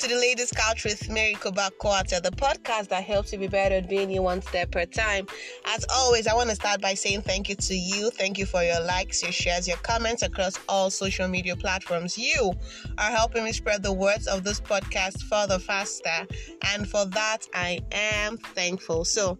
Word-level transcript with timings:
to 0.00 0.08
the 0.08 0.14
Ladies 0.14 0.50
Couch 0.50 0.84
with 0.84 1.10
Mary 1.10 1.34
Kobakwata, 1.34 2.22
the 2.22 2.30
podcast 2.30 2.88
that 2.88 3.04
helps 3.04 3.34
you 3.34 3.38
be 3.38 3.48
better 3.48 3.74
at 3.74 3.86
being 3.86 4.10
you 4.10 4.22
one 4.22 4.40
step 4.40 4.74
at 4.74 4.82
a 4.82 4.86
time. 4.86 5.26
As 5.66 5.84
always, 5.92 6.26
I 6.26 6.34
want 6.34 6.48
to 6.48 6.54
start 6.54 6.80
by 6.80 6.94
saying 6.94 7.20
thank 7.20 7.50
you 7.50 7.54
to 7.56 7.74
you. 7.74 8.08
Thank 8.08 8.38
you 8.38 8.46
for 8.46 8.62
your 8.62 8.80
likes, 8.80 9.22
your 9.22 9.30
shares, 9.30 9.68
your 9.68 9.76
comments 9.78 10.22
across 10.22 10.58
all 10.70 10.88
social 10.88 11.28
media 11.28 11.54
platforms. 11.54 12.16
You 12.16 12.54
are 12.96 13.10
helping 13.10 13.44
me 13.44 13.52
spread 13.52 13.82
the 13.82 13.92
words 13.92 14.26
of 14.26 14.42
this 14.42 14.58
podcast 14.58 15.20
further 15.24 15.58
faster, 15.58 16.26
and 16.72 16.88
for 16.88 17.04
that, 17.04 17.46
I 17.52 17.80
am 17.92 18.38
thankful. 18.38 19.04
So, 19.04 19.38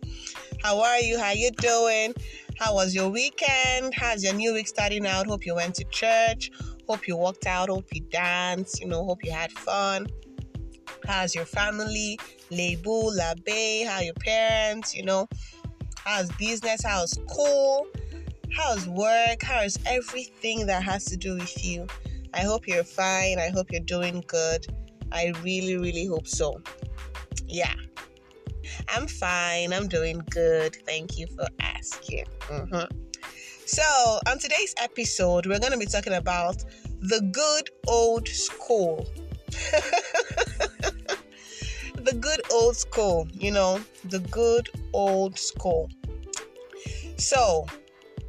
how 0.63 0.83
are 0.83 0.99
you? 0.99 1.19
How 1.19 1.29
are 1.29 1.35
you 1.35 1.53
doing? 1.53 2.13
How 2.59 2.75
was 2.75 2.95
your 2.95 3.09
weekend? 3.09 3.95
How's 3.95 4.23
your 4.23 4.35
new 4.35 4.53
week 4.53 4.69
starting 4.69 5.07
out? 5.07 5.27
Hope 5.27 5.47
you 5.47 5.55
went 5.55 5.77
to 5.77 5.85
church. 5.85 6.51
Hope 6.87 7.09
you 7.09 7.17
walked 7.17 7.47
out. 7.47 7.71
Hope 7.71 7.87
you 7.93 8.03
danced. 8.11 8.79
You 8.83 8.89
know, 8.89 9.07
hope 9.07 9.25
you 9.25 9.31
had 9.31 9.53
fun. 9.53 10.07
How's 11.11 11.35
your 11.35 11.45
family? 11.45 12.21
Lebu, 12.53 13.11
Labe, 13.17 13.85
how 13.85 13.99
your 13.99 14.15
parents, 14.15 14.95
you 14.95 15.03
know? 15.03 15.27
How's 15.97 16.31
business? 16.37 16.85
How's 16.85 17.11
school? 17.11 17.89
How's 18.57 18.87
work? 18.87 19.43
How's 19.43 19.77
everything 19.87 20.67
that 20.67 20.85
has 20.85 21.05
to 21.07 21.17
do 21.17 21.35
with 21.35 21.65
you? 21.65 21.89
I 22.33 22.43
hope 22.43 22.69
you're 22.69 22.85
fine. 22.85 23.41
I 23.41 23.49
hope 23.49 23.73
you're 23.73 23.81
doing 23.81 24.23
good. 24.29 24.69
I 25.11 25.33
really, 25.43 25.77
really 25.77 26.07
hope 26.07 26.29
so. 26.29 26.63
Yeah. 27.45 27.75
I'm 28.89 29.09
fine. 29.09 29.73
I'm 29.73 29.89
doing 29.89 30.23
good. 30.31 30.77
Thank 30.87 31.19
you 31.19 31.27
for 31.27 31.49
asking. 31.59 32.27
Mm-hmm. 32.43 32.97
So, 33.67 34.21
on 34.29 34.39
today's 34.39 34.77
episode, 34.79 35.47
we're 35.47 35.59
going 35.59 35.73
to 35.73 35.79
be 35.79 35.87
talking 35.87 36.15
about 36.15 36.65
the 37.01 37.21
good 37.33 37.69
old 37.89 38.29
school. 38.29 39.09
good 42.41 42.53
old 42.53 42.77
school, 42.77 43.29
you 43.33 43.51
know, 43.51 43.81
the 44.05 44.21
good 44.31 44.69
old 44.93 45.39
school. 45.39 45.91
So, 47.17 47.67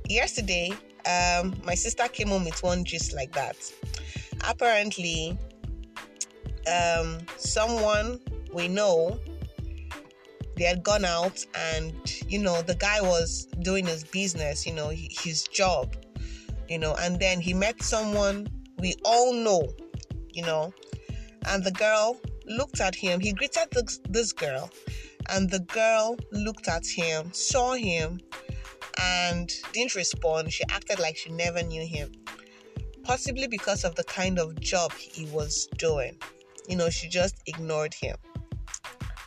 yesterday, 0.09 0.71
um, 1.05 1.55
my 1.63 1.75
sister 1.75 2.07
came 2.07 2.29
home 2.29 2.45
with 2.45 2.61
one 2.63 2.83
gist 2.83 3.13
like 3.13 3.31
that. 3.33 3.57
Apparently, 4.47 5.37
um, 6.67 7.19
someone 7.37 8.19
we 8.53 8.67
know 8.67 9.19
they 10.57 10.65
had 10.65 10.83
gone 10.83 11.05
out 11.05 11.43
and 11.55 11.93
you 12.27 12.37
know 12.37 12.61
the 12.61 12.75
guy 12.75 13.01
was 13.01 13.45
doing 13.61 13.85
his 13.85 14.03
business 14.03 14.65
you 14.65 14.73
know 14.73 14.89
his 14.89 15.43
job 15.43 15.95
you 16.67 16.77
know 16.77 16.93
and 16.99 17.19
then 17.19 17.39
he 17.39 17.53
met 17.53 17.81
someone 17.81 18.45
we 18.77 18.93
all 19.05 19.33
know 19.33 19.73
you 20.33 20.43
know 20.43 20.71
and 21.47 21.63
the 21.63 21.71
girl 21.71 22.19
looked 22.57 22.79
at 22.79 22.95
him 22.95 23.19
he 23.19 23.33
greeted 23.33 23.67
this, 23.71 23.99
this 24.09 24.33
girl 24.33 24.69
and 25.29 25.49
the 25.49 25.59
girl 25.59 26.15
looked 26.31 26.67
at 26.67 26.85
him 26.85 27.31
saw 27.33 27.73
him 27.73 28.19
and 29.01 29.51
didn't 29.73 29.95
respond 29.95 30.51
she 30.51 30.63
acted 30.69 30.99
like 30.99 31.17
she 31.17 31.31
never 31.31 31.63
knew 31.63 31.85
him 31.85 32.11
possibly 33.03 33.47
because 33.47 33.83
of 33.83 33.95
the 33.95 34.03
kind 34.03 34.37
of 34.39 34.59
job 34.59 34.91
he 34.93 35.25
was 35.27 35.67
doing 35.77 36.15
you 36.67 36.75
know 36.75 36.89
she 36.89 37.07
just 37.07 37.35
ignored 37.47 37.93
him 37.93 38.15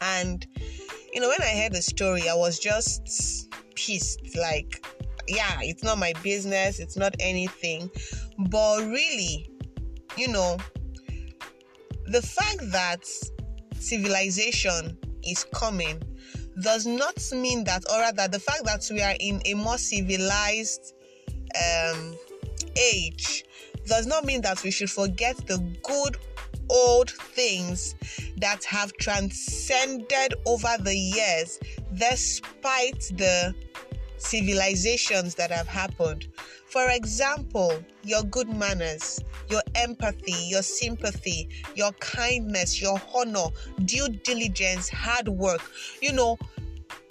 and 0.00 0.46
you 1.14 1.20
know, 1.20 1.28
when 1.28 1.40
I 1.42 1.62
heard 1.62 1.72
the 1.72 1.80
story, 1.80 2.28
I 2.28 2.34
was 2.34 2.58
just 2.58 3.48
pissed. 3.76 4.36
Like, 4.36 4.84
yeah, 5.28 5.58
it's 5.62 5.84
not 5.84 5.96
my 5.96 6.12
business, 6.24 6.80
it's 6.80 6.96
not 6.96 7.14
anything. 7.20 7.88
But 8.50 8.80
really, 8.80 9.48
you 10.16 10.26
know, 10.26 10.58
the 12.06 12.22
fact 12.22 12.70
that 12.72 13.04
civilization 13.78 14.96
is 15.22 15.44
coming 15.52 16.02
does 16.60 16.86
not 16.86 17.18
mean 17.32 17.64
that, 17.64 17.84
or 17.90 17.98
rather, 17.98 18.28
the 18.28 18.38
fact 18.38 18.64
that 18.64 18.86
we 18.90 19.02
are 19.02 19.16
in 19.20 19.40
a 19.46 19.54
more 19.54 19.78
civilized 19.78 20.94
um, 21.56 22.16
age 22.92 23.44
does 23.86 24.06
not 24.06 24.24
mean 24.24 24.40
that 24.42 24.62
we 24.62 24.70
should 24.70 24.90
forget 24.90 25.36
the 25.46 25.58
good 25.82 26.16
old 26.70 27.10
things 27.10 27.94
that 28.38 28.64
have 28.64 28.92
transcended 28.94 30.34
over 30.46 30.74
the 30.80 30.96
years 30.96 31.58
despite 31.94 33.00
the 33.16 33.54
civilizations 34.16 35.34
that 35.36 35.50
have 35.50 35.66
happened. 35.66 36.28
For 36.66 36.88
example, 36.90 37.78
your 38.02 38.22
good 38.24 38.48
manners, 38.48 39.20
your 39.48 39.62
empathy, 39.74 40.34
your 40.48 40.62
sympathy, 40.62 41.48
your 41.74 41.92
kindness, 41.92 42.80
your 42.80 43.00
honor, 43.14 43.46
due 43.84 44.08
diligence, 44.08 44.88
hard 44.88 45.28
work, 45.28 45.62
you 46.00 46.12
know, 46.12 46.38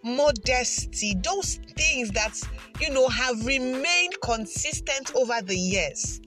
modesty, 0.03 1.15
those 1.23 1.59
things 1.77 2.11
that, 2.11 2.39
you 2.79 2.89
know, 2.89 3.07
have 3.07 3.45
remained 3.45 4.19
consistent 4.21 5.15
over 5.15 5.41
the 5.41 5.55
years. 5.55 6.19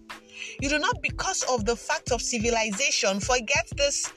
You 0.60 0.69
do 0.69 0.78
not, 0.78 1.03
because 1.03 1.43
of 1.50 1.64
the 1.64 1.76
fact 1.76 2.10
of 2.10 2.22
civilization, 2.22 3.20
forget 3.20 3.69
these 3.76 4.10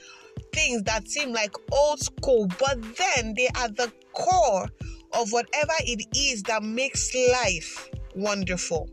things 0.54 0.84
that 0.84 1.08
seem 1.08 1.34
like 1.34 1.54
old 1.72 2.00
school, 2.00 2.48
but 2.60 2.78
then 2.96 3.34
they 3.36 3.50
are 3.58 3.70
the 3.70 3.92
core 4.14 4.68
of 5.14 5.32
whatever 5.32 5.74
it 5.80 6.06
is 6.16 6.44
that 6.44 6.64
makes 6.64 7.14
life 7.32 7.90
wonderful. 8.16 8.90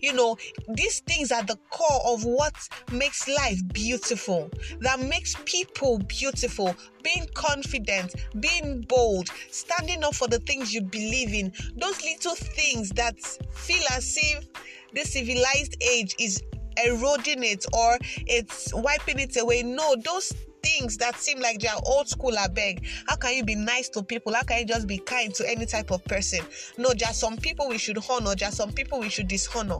You 0.00 0.12
know, 0.12 0.36
these 0.68 1.00
things 1.00 1.30
are 1.32 1.42
the 1.42 1.58
core 1.70 2.14
of 2.14 2.24
what 2.24 2.54
makes 2.92 3.28
life 3.28 3.60
beautiful, 3.72 4.50
that 4.80 5.00
makes 5.00 5.36
people 5.44 5.98
beautiful. 5.98 6.74
Being 7.02 7.26
confident, 7.34 8.14
being 8.40 8.82
bold, 8.82 9.28
standing 9.50 10.04
up 10.04 10.14
for 10.14 10.28
the 10.28 10.40
things 10.40 10.74
you 10.74 10.82
believe 10.82 11.32
in, 11.32 11.52
those 11.76 12.02
little 12.02 12.34
things 12.34 12.90
that 12.90 13.18
feel 13.52 13.82
as 13.92 14.16
if 14.16 14.46
the 14.94 15.04
civilized 15.04 15.76
age 15.82 16.14
is 16.18 16.42
eroding 16.84 17.42
it 17.42 17.64
or 17.72 17.98
it's 18.26 18.72
wiping 18.74 19.18
it 19.18 19.36
away. 19.36 19.62
No, 19.62 19.96
those 20.04 20.32
things 20.62 20.96
that 20.98 21.16
seem 21.16 21.40
like 21.40 21.60
they 21.60 21.68
are 21.68 21.80
old 21.84 22.08
school 22.08 22.36
beg. 22.52 22.86
How 23.06 23.16
can 23.16 23.34
you 23.34 23.44
be 23.44 23.54
nice 23.54 23.88
to 23.90 24.02
people? 24.02 24.34
How 24.34 24.42
can 24.42 24.60
you 24.60 24.64
just 24.66 24.86
be 24.86 24.98
kind 24.98 25.34
to 25.34 25.48
any 25.48 25.66
type 25.66 25.90
of 25.90 26.04
person? 26.04 26.40
No, 26.76 26.94
just 26.94 27.20
some 27.20 27.36
people 27.36 27.68
we 27.68 27.78
should 27.78 27.98
honor, 28.10 28.34
just 28.34 28.56
some 28.56 28.72
people 28.72 29.00
we 29.00 29.08
should 29.08 29.28
dishonor. 29.28 29.78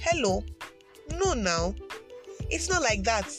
Hello? 0.00 0.44
No 1.16 1.34
now. 1.34 1.74
It's 2.50 2.68
not 2.68 2.82
like 2.82 3.04
that. 3.04 3.32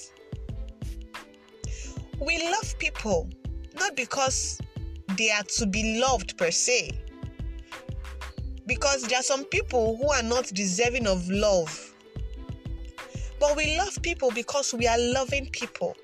We 2.20 2.50
love 2.50 2.78
people 2.80 3.30
not 3.76 3.96
because 3.96 4.60
they 5.18 5.32
are 5.32 5.44
to 5.58 5.66
be 5.66 6.00
loved 6.00 6.38
per 6.38 6.50
se 6.50 6.92
because 8.66 9.04
there 9.04 9.20
are 9.20 9.24
some 9.24 9.46
people 9.46 9.98
who 9.98 10.10
are 10.10 10.24
not 10.24 10.46
deserving 10.54 11.08
of 11.08 11.30
love. 11.30 11.94
But 13.40 13.56
we 13.56 13.78
love 13.78 14.02
people 14.02 14.32
because 14.32 14.74
we 14.74 14.88
are 14.88 14.98
loving 14.98 15.50
people. 15.52 15.96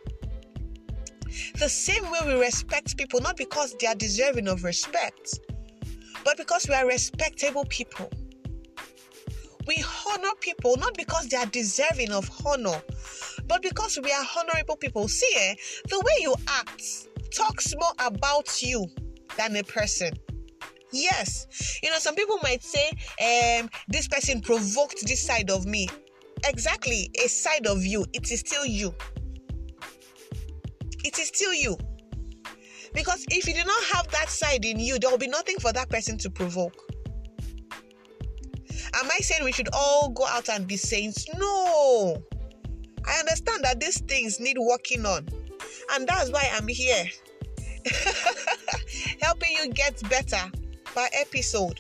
The 1.58 1.70
same 1.70 2.10
way 2.12 2.20
we 2.26 2.34
respect 2.34 2.98
people, 2.98 3.22
not 3.22 3.38
because 3.38 3.76
they 3.80 3.88
are 3.88 3.96
deserving 3.96 4.48
of 4.48 4.64
respect, 4.64 5.40
but 6.24 6.38
because 6.38 6.68
we 6.68 6.76
are 6.76 6.88
respectable 6.88 7.66
people. 7.66 8.10
We 9.68 9.84
honor 10.08 10.32
people 10.40 10.76
not 10.78 10.96
because 10.96 11.28
they 11.28 11.38
are 11.38 11.46
deserving 11.46 12.12
of 12.12 12.30
honor, 12.46 12.82
but 13.48 13.62
because 13.62 14.00
we 14.04 14.12
are 14.12 14.26
honorable 14.38 14.76
people. 14.76 15.08
See, 15.08 15.32
eh, 15.36 15.56
the 15.88 16.00
way 16.00 16.14
you 16.20 16.36
act 16.48 17.08
talks 17.32 17.74
more 17.76 17.94
about 18.00 18.62
you 18.62 18.88
than 19.38 19.56
a 19.56 19.64
person. 19.64 20.12
Yes. 20.92 21.48
You 21.82 21.90
know, 21.90 22.00
some 22.00 22.16
people 22.16 22.38
might 22.44 22.64
say, 22.64 22.90
um, 23.22 23.70
this 23.88 24.08
person 24.08 24.42
provoked 24.42 25.06
this 25.08 25.26
side 25.26 25.50
of 25.50 25.66
me. 25.66 25.88
Exactly, 26.46 27.10
a 27.24 27.28
side 27.28 27.68
of 27.68 27.86
you. 27.86 28.06
It 28.14 28.32
is 28.32 28.40
still 28.40 28.66
you. 28.66 28.94
It 31.04 31.18
is 31.20 31.28
still 31.28 31.54
you. 31.54 31.78
Because 32.94 33.26
if 33.30 33.48
you 33.48 33.54
do 33.54 33.64
not 33.64 33.84
have 33.94 34.08
that 34.12 34.30
side 34.30 34.66
in 34.66 34.80
you, 34.80 35.00
there 35.00 35.10
will 35.10 35.18
be 35.18 35.28
nothing 35.28 35.58
for 35.60 35.72
that 35.74 35.90
person 35.90 36.18
to 36.20 36.30
provoke. 36.30 36.76
Am 38.94 39.10
I 39.10 39.20
saying 39.20 39.44
we 39.44 39.52
should 39.52 39.70
all 39.74 40.10
go 40.10 40.26
out 40.28 40.50
and 40.50 40.68
be 40.68 40.76
saints? 40.76 41.26
No. 41.38 42.22
I 43.06 43.20
understand 43.20 43.64
that 43.64 43.80
these 43.80 44.00
things 44.02 44.40
need 44.40 44.58
working 44.60 45.06
on. 45.06 45.28
And 45.94 46.08
that's 46.08 46.30
why 46.30 46.50
I'm 46.54 46.68
here. 46.68 47.06
Helping 49.22 49.52
you 49.52 49.70
get 49.70 50.02
better 50.10 50.52
per 50.84 51.08
episode. 51.14 51.80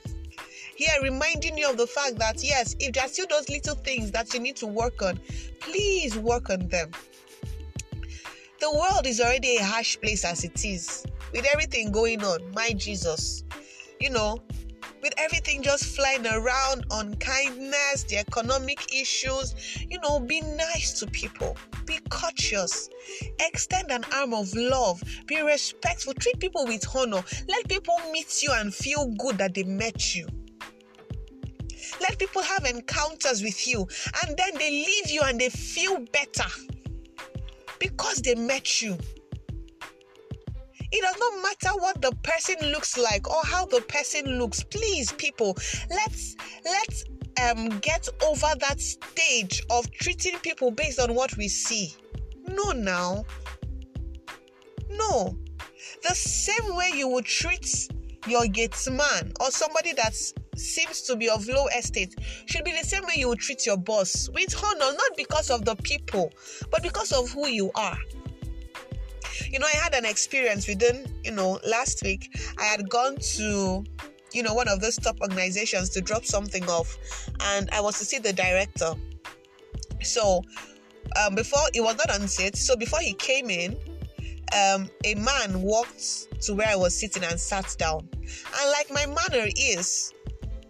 Here, 0.75 0.93
reminding 1.03 1.57
you 1.57 1.69
of 1.69 1.77
the 1.77 1.85
fact 1.85 2.17
that 2.17 2.43
yes, 2.43 2.75
if 2.79 2.93
there 2.93 3.03
are 3.03 3.09
still 3.09 3.27
those 3.29 3.49
little 3.49 3.75
things 3.75 4.11
that 4.11 4.33
you 4.33 4.39
need 4.39 4.55
to 4.57 4.67
work 4.67 5.01
on, 5.01 5.19
please 5.59 6.17
work 6.17 6.49
on 6.49 6.67
them. 6.69 6.91
The 8.61 8.71
world 8.71 9.07
is 9.07 9.19
already 9.19 9.57
a 9.57 9.63
harsh 9.63 9.99
place 9.99 10.23
as 10.23 10.43
it 10.43 10.63
is, 10.63 11.03
with 11.33 11.47
everything 11.51 11.91
going 11.91 12.23
on. 12.23 12.51
My 12.53 12.73
Jesus, 12.73 13.43
you 13.99 14.11
know, 14.11 14.37
with 15.01 15.15
everything 15.17 15.63
just 15.63 15.95
flying 15.95 16.27
around 16.27 16.85
on 16.91 17.15
kindness, 17.15 18.03
the 18.03 18.17
economic 18.19 18.93
issues. 18.93 19.55
You 19.89 19.99
know, 20.01 20.19
be 20.19 20.41
nice 20.41 20.99
to 20.99 21.07
people, 21.07 21.57
be 21.87 21.97
courteous, 22.11 22.87
extend 23.39 23.89
an 23.89 24.05
arm 24.13 24.31
of 24.35 24.53
love, 24.53 25.01
be 25.25 25.41
respectful, 25.41 26.13
treat 26.13 26.39
people 26.39 26.67
with 26.67 26.85
honor. 26.95 27.23
Let 27.47 27.67
people 27.67 27.97
meet 28.11 28.43
you 28.43 28.51
and 28.53 28.71
feel 28.71 29.07
good 29.17 29.39
that 29.39 29.55
they 29.55 29.63
met 29.63 30.13
you. 30.13 30.27
Let 31.99 32.19
people 32.19 32.43
have 32.43 32.65
encounters 32.65 33.41
with 33.41 33.67
you 33.67 33.87
and 34.23 34.37
then 34.37 34.53
they 34.59 34.69
leave 34.69 35.09
you 35.09 35.21
and 35.23 35.41
they 35.41 35.49
feel 35.49 36.05
better 36.13 36.45
because 37.81 38.21
they 38.21 38.35
met 38.35 38.81
you. 38.81 38.95
It 40.93 41.01
does 41.01 41.15
not 41.19 41.41
matter 41.41 41.81
what 41.81 42.01
the 42.01 42.11
person 42.21 42.55
looks 42.71 42.97
like 42.97 43.27
or 43.29 43.41
how 43.43 43.65
the 43.65 43.81
person 43.81 44.37
looks. 44.37 44.63
Please, 44.63 45.11
people, 45.13 45.57
let's 45.89 46.35
let's 46.63 47.05
um 47.41 47.79
get 47.79 48.07
over 48.23 48.47
that 48.59 48.79
stage 48.79 49.63
of 49.71 49.89
treating 49.91 50.37
people 50.39 50.69
based 50.69 50.99
on 50.99 51.15
what 51.15 51.35
we 51.37 51.47
see. 51.47 51.93
No, 52.47 52.71
now. 52.71 53.25
No. 54.91 55.37
The 56.07 56.13
same 56.13 56.75
way 56.75 56.91
you 56.93 57.07
would 57.07 57.25
treat 57.25 57.87
your 58.27 58.45
gates 58.45 58.87
man 58.89 59.31
or 59.39 59.49
somebody 59.49 59.93
that 59.93 60.13
seems 60.61 61.01
to 61.03 61.15
be 61.15 61.29
of 61.29 61.47
low 61.47 61.67
estate 61.77 62.15
should 62.45 62.63
be 62.63 62.71
the 62.71 62.85
same 62.85 63.03
way 63.03 63.13
you 63.15 63.27
would 63.29 63.39
treat 63.39 63.65
your 63.65 63.77
boss 63.77 64.29
with 64.33 64.55
honor, 64.63 64.79
not 64.79 65.17
because 65.17 65.49
of 65.49 65.65
the 65.65 65.75
people, 65.77 66.31
but 66.69 66.83
because 66.83 67.11
of 67.11 67.29
who 67.31 67.47
you 67.47 67.71
are. 67.75 67.97
You 69.49 69.59
know, 69.59 69.67
I 69.67 69.77
had 69.77 69.93
an 69.93 70.05
experience 70.05 70.67
within, 70.67 71.05
you 71.23 71.31
know, 71.31 71.59
last 71.67 72.03
week. 72.03 72.37
I 72.57 72.63
had 72.63 72.89
gone 72.89 73.17
to, 73.35 73.83
you 74.33 74.43
know, 74.43 74.53
one 74.53 74.67
of 74.67 74.79
those 74.79 74.97
top 74.97 75.19
organizations 75.21 75.89
to 75.89 76.01
drop 76.01 76.25
something 76.25 76.67
off, 76.69 76.97
and 77.41 77.69
I 77.71 77.81
was 77.81 77.97
to 77.99 78.05
see 78.05 78.19
the 78.19 78.33
director. 78.33 78.93
So, 80.03 80.43
um, 81.19 81.35
before 81.35 81.61
it 81.73 81.81
was 81.81 81.97
not 81.97 82.11
on 82.11 82.27
set, 82.27 82.55
so 82.55 82.75
before 82.75 82.99
he 82.99 83.13
came 83.13 83.49
in, 83.49 83.77
um, 84.53 84.89
a 85.05 85.15
man 85.15 85.61
walked 85.61 86.41
to 86.43 86.53
where 86.53 86.67
I 86.67 86.75
was 86.75 86.97
sitting 86.97 87.23
and 87.23 87.39
sat 87.39 87.75
down. 87.77 88.07
And 88.11 88.71
like 88.71 88.91
my 88.91 89.05
manner 89.05 89.47
is, 89.55 90.13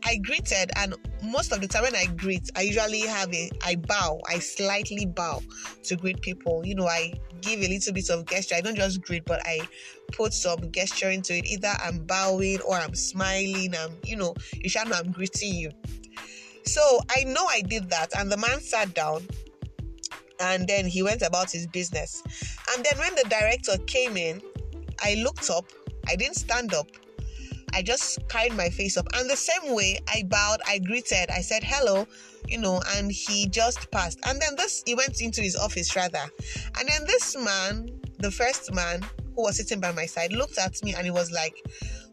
I 0.04 0.18
greeted, 0.18 0.72
and 0.78 0.96
most 1.24 1.52
of 1.52 1.62
the 1.62 1.68
time 1.68 1.84
when 1.84 1.96
I 1.96 2.06
greet, 2.06 2.50
I 2.56 2.62
usually 2.62 3.02
have 3.02 3.34
a 3.34 3.50
I 3.64 3.76
bow, 3.76 4.20
I 4.28 4.40
slightly 4.40 5.06
bow 5.06 5.42
to 5.84 5.96
greet 5.96 6.22
people. 6.22 6.66
You 6.66 6.76
know, 6.76 6.88
I 6.88 7.14
give 7.42 7.60
a 7.60 7.68
little 7.68 7.94
bit 7.94 8.10
of 8.10 8.26
gesture. 8.26 8.56
I 8.56 8.62
don't 8.62 8.76
just 8.76 9.02
greet, 9.02 9.26
but 9.26 9.42
I 9.46 9.68
put 10.12 10.34
some 10.34 10.72
gesture 10.72 11.10
into 11.10 11.38
it. 11.38 11.46
Either 11.46 11.74
I'm 11.84 12.00
bowing 12.06 12.60
or 12.62 12.76
I'm 12.76 12.96
smiling. 12.96 13.76
I'm, 13.76 13.98
you 14.04 14.16
know, 14.16 14.34
you 14.54 14.70
shall 14.70 14.86
know 14.86 14.98
I'm 14.98 15.12
greeting 15.12 15.54
you. 15.54 15.72
So 16.66 16.82
I 17.10 17.24
know 17.24 17.46
I 17.50 17.62
did 17.62 17.90
that, 17.90 18.18
and 18.18 18.32
the 18.32 18.38
man 18.38 18.60
sat 18.60 18.94
down 18.94 19.28
and 20.42 20.68
then 20.68 20.86
he 20.88 21.04
went 21.04 21.22
about 21.22 21.52
his 21.52 21.68
business. 21.68 22.24
And 22.74 22.84
then 22.84 22.98
when 22.98 23.14
the 23.16 23.30
director 23.30 23.78
came 23.86 24.18
in, 24.18 24.42
I 25.04 25.16
looked 25.16 25.50
up, 25.50 25.66
I 26.08 26.16
didn't 26.16 26.36
stand 26.36 26.74
up, 26.74 26.88
I 27.74 27.82
just 27.82 28.28
carried 28.28 28.54
my 28.54 28.70
face 28.70 28.98
up. 28.98 29.08
And 29.14 29.30
the 29.30 29.36
same 29.36 29.74
way 29.74 30.00
I 30.08 30.24
bowed, 30.28 30.62
I 30.68 30.80
greeted, 30.80 31.30
I 31.30 31.42
said 31.42 31.64
hello, 31.64 32.08
you 32.48 32.58
know, 32.58 32.82
and 32.96 33.12
he 33.12 33.48
just 33.48 33.90
passed. 33.92 34.20
And 34.26 34.42
then 34.42 34.56
this, 34.56 34.84
he 34.86 34.96
went 34.96 35.22
into 35.22 35.42
his 35.42 35.56
office 35.56 35.96
rather. 35.96 36.24
And 36.80 36.88
then 36.88 37.06
this 37.06 37.36
man, 37.36 37.90
the 38.20 38.32
first 38.32 38.74
man 38.74 39.02
who 39.36 39.44
was 39.44 39.58
sitting 39.58 39.80
by 39.80 39.92
my 39.92 40.06
side, 40.06 40.34
looked 40.34 40.58
at 40.58 40.84
me 40.84 40.94
and 40.94 41.06
he 41.06 41.12
was 41.12 41.32
like, 41.32 41.56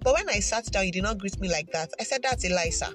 But 0.03 0.15
when 0.15 0.29
I 0.29 0.41
sat 0.41 0.67
down, 0.67 0.87
you 0.87 0.93
did 0.93 1.03
not 1.03 1.19
greet 1.19 1.39
me 1.41 1.51
like 1.51 1.71
that. 1.73 1.91
I 2.01 2.05
said, 2.05 2.23
That's 2.23 2.45
Elisa. 2.45 2.93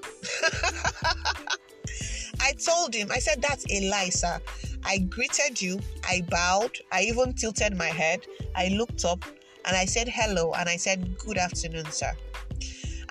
I 2.40 2.52
told 2.52 2.94
him, 2.94 3.10
I 3.10 3.18
said, 3.18 3.42
That's 3.42 3.64
Elisa. 3.66 4.40
I 4.84 4.98
greeted 4.98 5.60
you, 5.60 5.80
I 6.04 6.22
bowed, 6.28 6.78
I 6.92 7.02
even 7.02 7.32
tilted 7.32 7.76
my 7.76 7.86
head, 7.86 8.20
I 8.54 8.68
looked 8.68 9.04
up, 9.06 9.24
and 9.64 9.76
I 9.76 9.86
said 9.86 10.08
hello, 10.08 10.52
and 10.52 10.68
I 10.68 10.76
said, 10.76 11.16
Good 11.18 11.38
afternoon, 11.38 11.90
sir. 11.90 12.12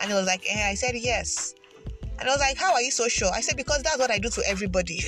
And 0.03 0.11
he 0.11 0.17
was 0.17 0.27
like, 0.27 0.45
eh, 0.50 0.69
I 0.69 0.75
said, 0.75 0.95
Yes. 0.95 1.55
And 2.19 2.27
I 2.29 2.31
was 2.31 2.41
like, 2.41 2.57
How 2.57 2.73
are 2.73 2.81
you 2.81 2.91
so 2.91 3.07
sure? 3.07 3.31
I 3.33 3.39
said, 3.39 3.55
Because 3.55 3.81
that's 3.83 3.97
what 3.97 4.11
I 4.11 4.19
do 4.19 4.29
to 4.29 4.44
everybody. 4.45 5.00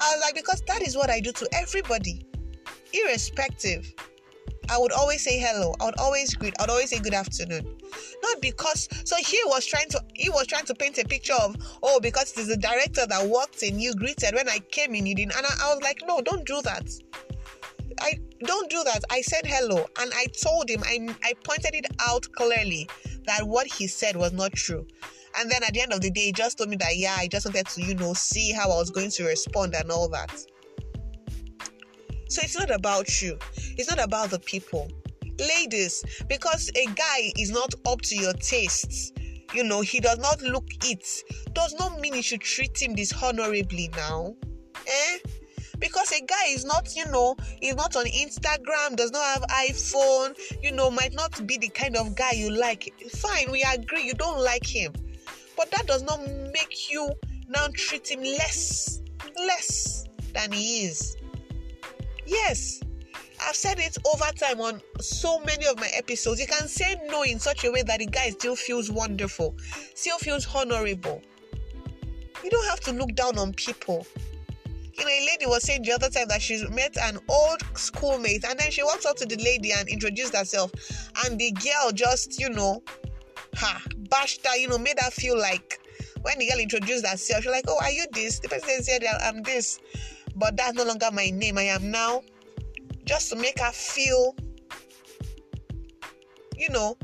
I 0.00 0.14
was 0.14 0.20
like, 0.20 0.34
Because 0.34 0.62
that 0.66 0.82
is 0.82 0.94
what 0.94 1.08
I 1.08 1.20
do 1.20 1.32
to 1.32 1.48
everybody, 1.54 2.26
irrespective. 2.92 3.94
I 4.68 4.76
would 4.78 4.92
always 4.92 5.24
say 5.24 5.38
hello. 5.38 5.74
I 5.80 5.86
would 5.86 5.98
always 5.98 6.34
greet. 6.34 6.54
I 6.58 6.64
would 6.64 6.70
always 6.70 6.90
say 6.90 6.98
good 6.98 7.14
afternoon. 7.14 7.76
Not 8.22 8.40
because 8.40 8.88
so 9.04 9.16
he 9.16 9.40
was 9.46 9.66
trying 9.66 9.88
to 9.90 10.00
he 10.14 10.30
was 10.30 10.46
trying 10.46 10.64
to 10.66 10.74
paint 10.74 10.98
a 10.98 11.04
picture 11.04 11.34
of 11.34 11.56
oh 11.82 11.98
because 12.00 12.32
it 12.32 12.38
is 12.38 12.48
the 12.48 12.56
director 12.56 13.06
that 13.06 13.26
walked 13.26 13.62
in 13.62 13.80
you 13.80 13.92
greeted 13.94 14.34
when 14.34 14.48
I 14.48 14.60
came 14.70 14.94
in 14.94 15.04
you 15.04 15.14
didn't 15.14 15.36
and 15.36 15.44
I, 15.44 15.50
I 15.64 15.74
was 15.74 15.82
like 15.82 16.02
no 16.06 16.20
don't 16.20 16.46
do 16.46 16.62
that. 16.62 16.88
I 18.00 18.18
don't 18.42 18.70
do 18.70 18.82
that. 18.84 19.00
I 19.10 19.20
said 19.22 19.46
hello 19.46 19.86
and 20.00 20.12
I 20.14 20.26
told 20.42 20.68
him, 20.68 20.82
I, 20.84 21.14
I 21.24 21.34
pointed 21.44 21.74
it 21.74 21.86
out 22.00 22.26
clearly 22.32 22.88
that 23.26 23.46
what 23.46 23.66
he 23.66 23.86
said 23.86 24.16
was 24.16 24.32
not 24.32 24.52
true. 24.52 24.86
And 25.38 25.50
then 25.50 25.62
at 25.62 25.72
the 25.72 25.80
end 25.80 25.92
of 25.92 26.00
the 26.00 26.10
day, 26.10 26.26
he 26.26 26.32
just 26.32 26.58
told 26.58 26.70
me 26.70 26.76
that, 26.76 26.96
yeah, 26.96 27.16
I 27.18 27.26
just 27.28 27.46
wanted 27.46 27.66
to, 27.66 27.82
you 27.82 27.94
know, 27.94 28.12
see 28.12 28.52
how 28.52 28.70
I 28.70 28.76
was 28.76 28.90
going 28.90 29.10
to 29.10 29.24
respond 29.24 29.74
and 29.74 29.90
all 29.90 30.08
that. 30.08 30.30
So 32.28 32.40
it's 32.42 32.58
not 32.58 32.70
about 32.70 33.20
you, 33.20 33.38
it's 33.76 33.90
not 33.90 34.02
about 34.02 34.30
the 34.30 34.38
people. 34.38 34.90
Ladies, 35.38 36.04
because 36.28 36.70
a 36.76 36.86
guy 36.94 37.32
is 37.38 37.50
not 37.50 37.74
up 37.86 38.00
to 38.02 38.16
your 38.16 38.32
tastes, 38.34 39.12
you 39.54 39.64
know, 39.64 39.80
he 39.80 40.00
does 40.00 40.18
not 40.18 40.40
look 40.42 40.64
it, 40.84 41.06
does 41.52 41.74
not 41.78 42.00
mean 42.00 42.14
you 42.14 42.22
should 42.22 42.40
treat 42.40 42.80
him 42.80 42.94
dishonorably 42.94 43.90
now. 43.96 44.34
Eh? 44.86 45.18
Because 45.82 46.12
a 46.12 46.20
guy 46.24 46.46
is 46.50 46.64
not 46.64 46.94
you 46.94 47.04
know 47.06 47.36
is 47.60 47.74
not 47.74 47.94
on 47.96 48.04
instagram 48.06 48.94
does 48.94 49.10
not 49.10 49.24
have 49.24 49.42
iphone 49.66 50.34
you 50.62 50.70
know 50.70 50.90
might 50.90 51.12
not 51.12 51.44
be 51.46 51.58
the 51.58 51.68
kind 51.68 51.96
of 51.96 52.14
guy 52.14 52.30
you 52.30 52.50
like 52.50 52.94
fine 53.10 53.50
we 53.50 53.62
agree 53.74 54.02
you 54.02 54.14
don't 54.14 54.38
like 54.38 54.64
him 54.64 54.92
but 55.56 55.70
that 55.72 55.84
does 55.86 56.04
not 56.04 56.20
make 56.52 56.90
you 56.90 57.10
now 57.48 57.66
treat 57.74 58.08
him 58.08 58.22
less 58.22 59.02
less 59.36 60.06
than 60.32 60.50
he 60.52 60.84
is 60.84 61.16
yes 62.24 62.80
I've 63.44 63.56
said 63.56 63.80
it 63.80 63.96
over 64.06 64.30
time 64.38 64.60
on 64.60 64.80
so 65.00 65.40
many 65.40 65.66
of 65.66 65.76
my 65.76 65.88
episodes. 65.94 66.40
You 66.40 66.46
can 66.46 66.68
say 66.68 66.94
no 67.08 67.24
in 67.24 67.40
such 67.40 67.64
a 67.64 67.72
way 67.72 67.82
that 67.82 67.98
the 67.98 68.06
guy 68.06 68.30
still 68.30 68.54
feels 68.54 68.88
wonderful, 68.88 69.56
still 69.96 70.16
feels 70.18 70.46
honorable. 70.54 71.20
You 72.44 72.50
don't 72.50 72.66
have 72.66 72.78
to 72.82 72.92
look 72.92 73.16
down 73.16 73.38
on 73.38 73.52
people. 73.54 74.06
You 74.94 75.04
know, 75.04 75.10
a 75.10 75.26
lady 75.26 75.46
was 75.46 75.62
saying 75.62 75.82
the 75.82 75.92
other 75.92 76.10
time 76.10 76.28
that 76.28 76.42
she 76.42 76.66
met 76.68 76.96
an 76.98 77.18
old 77.28 77.62
schoolmate 77.74 78.44
and 78.44 78.58
then 78.58 78.70
she 78.70 78.82
walked 78.82 79.06
up 79.06 79.16
to 79.16 79.26
the 79.26 79.36
lady 79.36 79.72
and 79.72 79.88
introduced 79.88 80.36
herself. 80.36 80.70
And 81.24 81.38
the 81.38 81.52
girl 81.52 81.92
just, 81.92 82.38
you 82.38 82.50
know, 82.50 82.82
ha, 83.54 83.82
bashed 84.10 84.46
her, 84.46 84.56
you 84.56 84.68
know, 84.68 84.78
made 84.78 84.98
her 85.00 85.10
feel 85.10 85.38
like 85.38 85.80
when 86.22 86.38
the 86.38 86.48
girl 86.48 86.58
introduced 86.58 87.06
herself, 87.06 87.42
she's 87.42 87.52
like, 87.52 87.64
Oh, 87.68 87.78
are 87.80 87.90
you 87.90 88.06
this? 88.12 88.38
The 88.38 88.48
person 88.48 88.82
said, 88.82 89.02
I'm 89.22 89.42
this. 89.42 89.78
But 90.36 90.56
that's 90.56 90.74
no 90.74 90.84
longer 90.84 91.08
my 91.12 91.30
name. 91.30 91.58
I 91.58 91.64
am 91.64 91.90
now. 91.90 92.22
Just 93.04 93.30
to 93.30 93.36
make 93.36 93.58
her 93.58 93.72
feel, 93.72 94.34
you 96.56 96.68
know, 96.68 96.96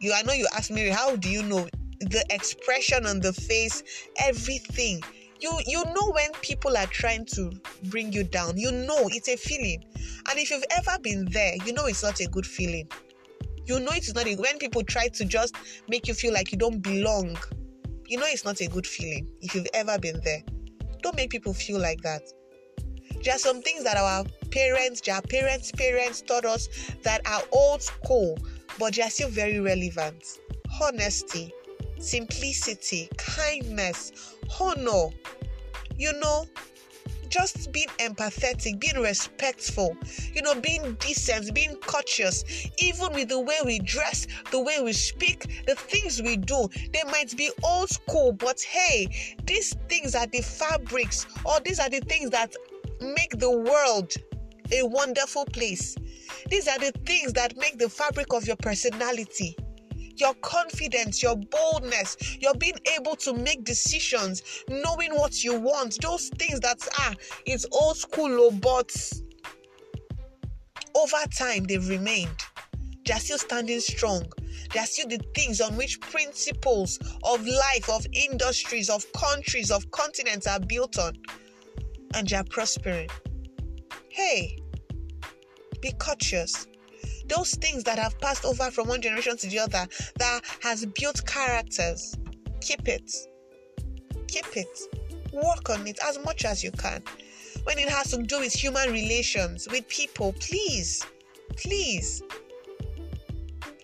you 0.00 0.12
I 0.14 0.22
know 0.22 0.32
you 0.32 0.48
asked 0.56 0.70
me, 0.70 0.88
how 0.88 1.16
do 1.16 1.28
you 1.28 1.42
know 1.42 1.68
the 2.00 2.24
expression 2.30 3.06
on 3.06 3.20
the 3.20 3.32
face, 3.32 3.82
everything 4.18 5.02
you 5.44 5.60
you 5.66 5.84
know 5.84 6.10
when 6.12 6.32
people 6.40 6.74
are 6.74 6.86
trying 6.86 7.26
to 7.26 7.52
bring 7.84 8.10
you 8.12 8.24
down 8.24 8.56
you 8.56 8.72
know 8.72 9.08
it's 9.08 9.28
a 9.28 9.36
feeling. 9.36 9.84
And 10.30 10.38
if 10.38 10.50
you've 10.50 10.64
ever 10.70 10.98
been 11.02 11.26
there 11.26 11.54
you 11.66 11.74
know 11.74 11.84
it's 11.84 12.02
not 12.02 12.18
a 12.20 12.26
good 12.26 12.46
feeling. 12.46 12.88
You 13.66 13.78
know 13.80 13.90
it's 13.92 14.14
not 14.14 14.26
a, 14.26 14.36
when 14.36 14.58
people 14.58 14.82
try 14.82 15.08
to 15.08 15.24
just 15.26 15.54
make 15.86 16.08
you 16.08 16.14
feel 16.14 16.32
like 16.32 16.50
you 16.50 16.58
don't 16.58 16.80
belong 16.80 17.36
you 18.06 18.18
know 18.18 18.26
it's 18.26 18.44
not 18.44 18.60
a 18.60 18.68
good 18.68 18.86
feeling 18.86 19.28
if 19.42 19.54
you've 19.54 19.68
ever 19.74 19.98
been 19.98 20.18
there. 20.24 20.42
Don't 21.02 21.16
make 21.16 21.28
people 21.28 21.52
feel 21.52 21.78
like 21.78 22.00
that. 22.00 22.22
There 23.22 23.34
are 23.34 23.38
some 23.38 23.60
things 23.60 23.84
that 23.84 23.98
our 23.98 24.24
parents 24.50 25.02
their 25.02 25.20
parents 25.20 25.72
parents 25.72 26.22
taught 26.22 26.46
us 26.46 26.68
that 27.02 27.20
are 27.26 27.42
old 27.52 27.82
school 27.82 28.38
but 28.78 28.94
they 28.94 29.02
are 29.02 29.10
still 29.10 29.28
very 29.28 29.60
relevant. 29.60 30.24
Honesty 30.80 31.52
simplicity 31.98 33.08
kindness 33.16 34.33
honor, 34.60 35.08
you 35.96 36.12
know, 36.14 36.46
just 37.28 37.72
being 37.72 37.88
empathetic, 37.98 38.78
being 38.78 39.02
respectful, 39.02 39.96
you 40.32 40.40
know, 40.42 40.54
being 40.60 40.94
decent, 41.00 41.52
being 41.52 41.74
courteous, 41.76 42.44
even 42.78 43.12
with 43.12 43.28
the 43.28 43.40
way 43.40 43.56
we 43.64 43.80
dress, 43.80 44.28
the 44.52 44.60
way 44.60 44.80
we 44.80 44.92
speak, 44.92 45.64
the 45.66 45.74
things 45.74 46.22
we 46.22 46.36
do. 46.36 46.68
They 46.92 47.02
might 47.10 47.36
be 47.36 47.50
old 47.64 47.90
school, 47.90 48.32
but 48.32 48.60
hey, 48.60 49.36
these 49.46 49.74
things 49.88 50.14
are 50.14 50.26
the 50.26 50.42
fabrics, 50.42 51.26
or 51.44 51.58
these 51.60 51.80
are 51.80 51.90
the 51.90 52.00
things 52.00 52.30
that 52.30 52.54
make 53.00 53.38
the 53.38 53.50
world 53.50 54.12
a 54.72 54.86
wonderful 54.86 55.44
place. 55.46 55.96
These 56.48 56.68
are 56.68 56.78
the 56.78 56.92
things 57.04 57.32
that 57.32 57.56
make 57.56 57.78
the 57.78 57.88
fabric 57.88 58.32
of 58.32 58.46
your 58.46 58.56
personality. 58.56 59.56
Your 60.16 60.34
confidence, 60.34 61.22
your 61.22 61.36
boldness, 61.36 62.16
your 62.40 62.54
being 62.54 62.78
able 62.96 63.16
to 63.16 63.34
make 63.34 63.64
decisions, 63.64 64.42
knowing 64.68 65.14
what 65.14 65.42
you 65.42 65.58
want, 65.58 66.00
those 66.00 66.28
things 66.38 66.60
that 66.60 66.78
ah, 66.98 67.14
it's 67.46 67.66
old 67.72 67.96
school, 67.96 68.30
oh, 68.40 68.50
but 68.50 68.94
over 70.94 71.16
time 71.36 71.64
they've 71.64 71.88
remained. 71.88 72.44
They 73.06 73.12
are 73.12 73.20
still 73.20 73.38
standing 73.38 73.80
strong. 73.80 74.24
They 74.72 74.80
are 74.80 74.86
still 74.86 75.08
the 75.08 75.20
things 75.34 75.60
on 75.60 75.76
which 75.76 76.00
principles 76.00 76.98
of 77.22 77.46
life, 77.46 77.88
of 77.90 78.06
industries, 78.12 78.88
of 78.88 79.04
countries, 79.12 79.70
of 79.70 79.90
continents 79.90 80.46
are 80.46 80.60
built 80.60 80.98
on. 80.98 81.14
And 82.14 82.26
they 82.26 82.36
are 82.36 82.44
prospering. 82.44 83.10
Hey, 84.08 84.58
be 85.82 85.92
cautious 85.98 86.66
those 87.28 87.54
things 87.54 87.84
that 87.84 87.98
have 87.98 88.18
passed 88.20 88.44
over 88.44 88.70
from 88.70 88.88
one 88.88 89.00
generation 89.00 89.36
to 89.36 89.46
the 89.48 89.58
other 89.58 89.86
that 90.18 90.40
has 90.62 90.86
built 90.86 91.24
characters. 91.26 92.16
Keep 92.60 92.88
it. 92.88 93.10
Keep 94.28 94.56
it. 94.56 94.80
Work 95.32 95.70
on 95.70 95.86
it 95.86 95.98
as 96.04 96.18
much 96.24 96.44
as 96.44 96.62
you 96.62 96.70
can. 96.72 97.02
When 97.64 97.78
it 97.78 97.88
has 97.88 98.10
to 98.10 98.22
do 98.22 98.40
with 98.40 98.52
human 98.52 98.92
relations 98.92 99.66
with 99.70 99.88
people 99.88 100.34
please 100.38 101.04
please 101.56 102.22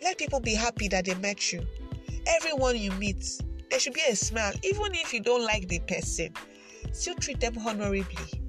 let 0.02 0.18
people 0.18 0.40
be 0.40 0.54
happy 0.54 0.88
that 0.88 1.06
they 1.06 1.14
met 1.14 1.52
you. 1.52 1.66
Everyone 2.26 2.76
you 2.76 2.90
meet 2.92 3.40
there 3.70 3.80
should 3.80 3.94
be 3.94 4.02
a 4.09 4.16
smile 4.16 4.52
even 4.62 4.94
if 4.94 5.14
you 5.14 5.20
don't 5.20 5.44
like 5.44 5.68
the 5.68 5.78
person. 5.80 6.35
Still 6.92 7.14
treat 7.14 7.40
them 7.40 7.56
honorably 7.59 8.39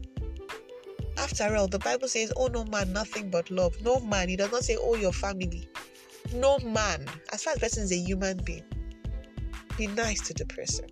after 1.22 1.56
all, 1.56 1.68
the 1.68 1.80
Bible 1.80 2.08
says, 2.08 2.34
Oh, 2.36 2.48
no 2.48 2.66
man, 2.66 2.92
nothing 2.92 3.30
but 3.30 3.50
love. 3.52 3.80
No 3.82 4.00
man. 4.00 4.28
He 4.28 4.36
does 4.36 4.52
not 4.52 4.64
say, 4.64 4.78
Oh, 4.80 4.96
your 4.96 5.14
family. 5.14 5.70
No 6.34 6.58
man. 6.60 7.06
As 7.32 7.44
far 7.44 7.54
as 7.54 7.60
person 7.60 7.84
is 7.84 7.92
a 7.92 7.98
human 7.98 8.38
being, 8.44 8.64
be 9.78 9.88
nice 9.88 10.22
to 10.28 10.34
the 10.34 10.46
person. 10.46 10.88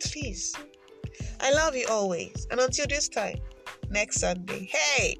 Please. 0.00 0.54
I 1.40 1.52
love 1.52 1.74
you 1.74 1.86
always. 1.90 2.46
And 2.50 2.60
until 2.60 2.86
this 2.86 3.08
time, 3.08 3.38
next 3.90 4.20
Sunday, 4.20 4.70
hey, 4.70 5.16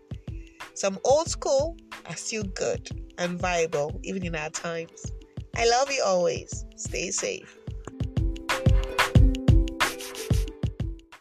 some 0.74 0.98
old 1.04 1.28
school 1.28 1.76
are 2.06 2.16
still 2.16 2.44
good 2.44 2.88
and 3.18 3.40
viable 3.40 3.98
even 4.02 4.24
in 4.24 4.36
our 4.36 4.50
times. 4.50 5.12
I 5.56 5.68
love 5.68 5.90
you 5.90 6.02
always. 6.04 6.64
Stay 6.76 7.10
safe. 7.10 7.61